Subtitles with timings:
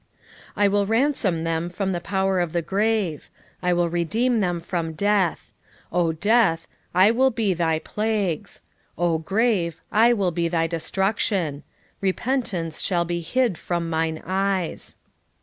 [0.53, 3.29] 13:14 I will ransom them from the power of the grave;
[3.61, 5.53] I will redeem them from death:
[5.91, 8.63] O death, I will be thy plagues;
[8.97, 11.61] O grave, I will be thy destruction:
[12.01, 14.95] repentance shall be hid from mine eyes.